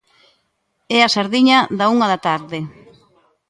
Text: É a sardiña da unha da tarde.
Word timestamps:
É 0.97 0.99
a 1.03 1.13
sardiña 1.15 1.59
da 1.77 1.85
unha 1.93 2.07
da 2.11 2.19
tarde. 2.27 2.59